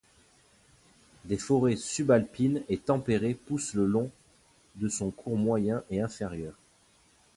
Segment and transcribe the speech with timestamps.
[1.25, 4.09] Des forêts sub-alpines et tempérées poussent le long
[4.77, 6.55] de son cours moyen et inférieur.